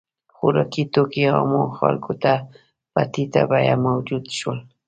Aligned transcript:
•خوراکي 0.35 0.83
توکي 0.93 1.23
عامو 1.33 1.63
خلکو 1.79 2.13
ته 2.23 2.33
په 2.93 3.01
ټیټه 3.13 3.41
بیه 3.49 3.75
موجود 3.85 4.25
شول. 4.37 4.59